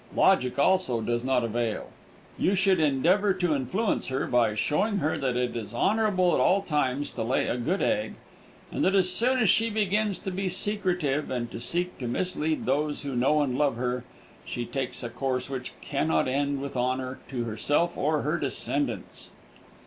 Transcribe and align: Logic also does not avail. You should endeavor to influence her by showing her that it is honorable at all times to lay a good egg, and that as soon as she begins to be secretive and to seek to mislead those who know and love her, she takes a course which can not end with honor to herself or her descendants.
Logic 0.15 0.57
also 0.57 0.99
does 0.99 1.23
not 1.23 1.43
avail. 1.43 1.91
You 2.35 2.55
should 2.55 2.79
endeavor 2.79 3.35
to 3.35 3.53
influence 3.53 4.07
her 4.07 4.25
by 4.25 4.55
showing 4.55 4.97
her 4.97 5.15
that 5.19 5.37
it 5.37 5.55
is 5.55 5.75
honorable 5.75 6.33
at 6.33 6.39
all 6.39 6.63
times 6.63 7.11
to 7.11 7.21
lay 7.23 7.47
a 7.47 7.55
good 7.55 7.83
egg, 7.83 8.15
and 8.71 8.83
that 8.83 8.95
as 8.95 9.11
soon 9.11 9.37
as 9.37 9.47
she 9.51 9.69
begins 9.69 10.17
to 10.17 10.31
be 10.31 10.49
secretive 10.49 11.29
and 11.29 11.51
to 11.51 11.59
seek 11.59 11.99
to 11.99 12.07
mislead 12.07 12.65
those 12.65 13.03
who 13.03 13.15
know 13.15 13.43
and 13.43 13.59
love 13.59 13.75
her, 13.75 14.03
she 14.43 14.65
takes 14.65 15.03
a 15.03 15.09
course 15.11 15.51
which 15.51 15.71
can 15.81 16.07
not 16.07 16.27
end 16.27 16.63
with 16.63 16.75
honor 16.75 17.19
to 17.29 17.43
herself 17.43 17.95
or 17.95 18.23
her 18.23 18.39
descendants. 18.39 19.29